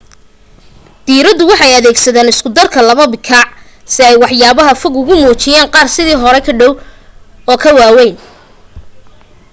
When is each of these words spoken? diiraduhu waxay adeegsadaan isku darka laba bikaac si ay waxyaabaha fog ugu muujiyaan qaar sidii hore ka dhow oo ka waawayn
diiraduhu 1.05 1.49
waxay 1.51 1.73
adeegsadaan 1.79 2.31
isku 2.33 2.49
darka 2.57 2.79
laba 2.89 3.05
bikaac 3.13 3.49
si 3.93 3.99
ay 4.07 4.15
waxyaabaha 4.23 4.79
fog 4.81 4.93
ugu 5.01 5.13
muujiyaan 5.21 5.71
qaar 5.73 5.87
sidii 5.95 6.21
hore 6.23 6.39
ka 6.47 6.53
dhow 6.59 6.73
oo 7.51 7.57
ka 7.63 7.69
waawayn 7.77 8.15